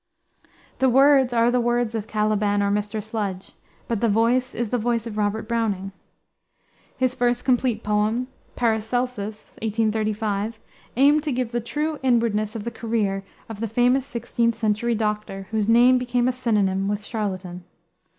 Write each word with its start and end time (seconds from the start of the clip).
The 0.79 0.89
words 0.89 1.31
are 1.31 1.51
the 1.51 1.61
words 1.61 1.93
of 1.93 2.07
Caliban 2.07 2.63
or 2.63 2.71
Mr. 2.71 3.03
Sludge; 3.03 3.51
but 3.87 4.01
the 4.01 4.09
voice 4.09 4.55
is 4.55 4.69
the 4.69 4.79
voice 4.79 5.05
of 5.05 5.15
Robert 5.15 5.47
Browning. 5.47 5.91
His 6.97 7.13
first 7.13 7.45
complete 7.45 7.83
poem, 7.83 8.27
Paracelsus, 8.55 9.51
1835, 9.61 10.57
aimed 10.97 11.21
to 11.21 11.31
give 11.31 11.51
the 11.51 11.61
true 11.61 11.99
inwardness 12.01 12.55
of 12.55 12.63
the 12.63 12.71
career 12.71 13.23
of 13.47 13.59
the 13.59 13.67
famous 13.67 14.11
16th 14.11 14.55
century 14.55 14.95
doctor, 14.95 15.47
whose 15.51 15.69
name 15.69 15.99
became 15.99 16.27
a 16.27 16.31
synonym 16.33 16.87
with 16.87 17.05
charlatan. 17.05 17.63